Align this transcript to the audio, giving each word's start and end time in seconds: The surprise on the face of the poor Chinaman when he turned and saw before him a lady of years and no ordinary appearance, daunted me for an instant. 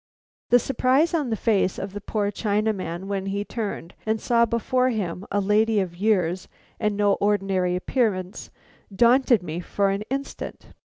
The 0.49 0.57
surprise 0.57 1.13
on 1.13 1.29
the 1.29 1.35
face 1.35 1.77
of 1.77 1.93
the 1.93 2.01
poor 2.01 2.31
Chinaman 2.31 3.03
when 3.03 3.27
he 3.27 3.45
turned 3.45 3.93
and 4.03 4.19
saw 4.19 4.47
before 4.47 4.89
him 4.89 5.27
a 5.31 5.39
lady 5.39 5.79
of 5.79 5.95
years 5.95 6.47
and 6.79 6.97
no 6.97 7.13
ordinary 7.21 7.75
appearance, 7.75 8.49
daunted 8.91 9.43
me 9.43 9.59
for 9.59 9.91
an 9.91 10.01
instant. 10.09 10.69